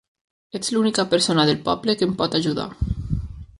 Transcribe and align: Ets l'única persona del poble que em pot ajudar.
Ets 0.59 0.71
l'única 0.75 1.05
persona 1.11 1.45
del 1.51 1.61
poble 1.69 1.97
que 2.01 2.09
em 2.11 2.17
pot 2.23 2.41
ajudar. 2.43 2.69